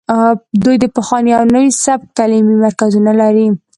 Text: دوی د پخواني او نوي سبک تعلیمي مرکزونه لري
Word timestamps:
دوی 0.63 0.75
د 0.79 0.85
پخواني 0.95 1.31
او 1.39 1.43
نوي 1.55 1.71
سبک 1.85 2.07
تعلیمي 2.17 2.55
مرکزونه 2.65 3.11
لري 3.21 3.47